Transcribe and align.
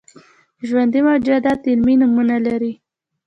ژوندي 0.67 1.01
موجودات 1.07 1.59
علمي 1.69 1.95
نومونه 2.01 2.37
لري 2.45 2.73